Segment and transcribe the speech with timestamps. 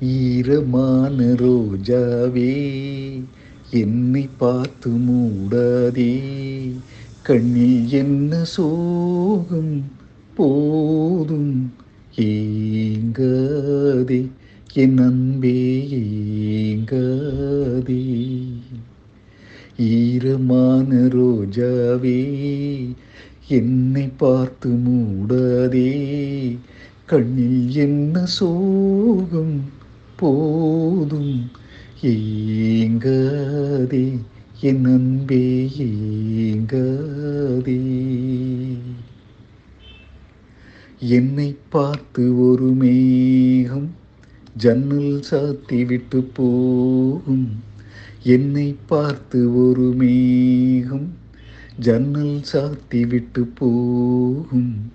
[0.00, 2.82] ஈரமான ரோஜாவே
[3.70, 6.22] என்னை பார்த்து மூடாதே.
[7.22, 9.90] கண்ணில் என்ன சோகம்
[10.34, 11.72] போதும்
[12.16, 14.28] ஏங்காதே
[14.72, 18.16] என் அன்பே ஏங்காதே.
[19.78, 22.38] ஈரமான ரோஜாவே
[23.48, 26.56] என்னை பார்த்து மூடாதே.
[27.06, 29.76] கண்ணில் என்ன சோகம்
[30.18, 31.50] போதும்.
[32.02, 34.18] ஏங்காதே
[34.60, 37.80] என் அன்பே ஏங்காதே.
[40.98, 43.94] என்னை பார்த்து ஒரு மேகம்
[44.56, 47.48] ஜன்னல் சாத்தி விட்டு போகும்.
[48.22, 51.14] என்னை பார்த்து ஒரு மேகம்
[51.78, 54.92] ஜன்னல் சாத்தி விட்டு போகும்.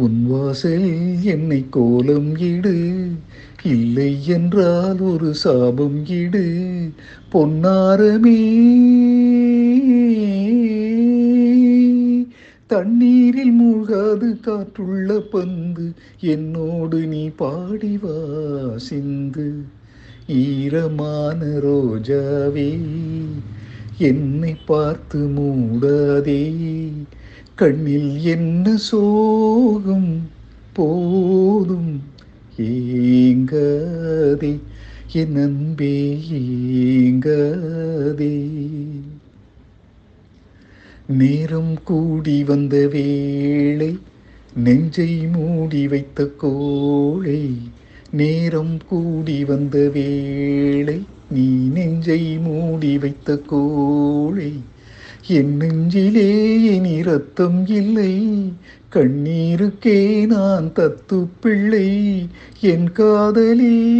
[0.00, 3.10] உன் வாசலில் என்னை கோலம் இடு.
[3.62, 6.88] இல்லை என்றால் ஒரு சாபம் இடு.
[7.32, 8.38] பொன்னாரமே.
[12.66, 15.92] தண்ணீரில் மூழ்காது காற்றுள்ள பந்து.
[16.20, 19.64] என்னோடு நீ பாடிவா சிந்து.
[20.26, 22.78] ஈரமான ரோஜாவே
[23.98, 26.52] என்னை பார்த்து மூடாதே.
[27.60, 30.28] கண்ணில் என்ன சோகம்?
[30.72, 32.02] போதும்
[32.56, 34.60] ஏங்காதே
[35.12, 38.48] என் அன்பே ஏங்காதே.
[41.06, 43.98] நேரம் கூடி வந்த வேளை
[44.54, 47.58] நெஞ்சை மூடி வைத்த கோழை
[48.10, 54.52] நேரம் கூடி வந்த வேளை நீ நெஞ்சை மூடி வைத்த கோழை
[55.26, 58.42] என் நெஞ்சிலே இனி ரத்தம் இல்லை.
[58.92, 62.26] கண்ணீருக்கே நான் தத்து பிள்ளை.
[62.60, 63.98] என் காதலி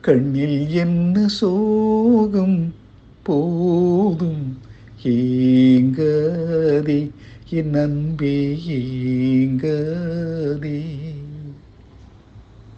[0.00, 2.74] கண்ணில் என்ன சோகம்?
[3.22, 4.58] போதும்
[5.04, 7.10] ஏங்காதே.
[7.50, 10.82] என் அன்பே ஏங்காதே.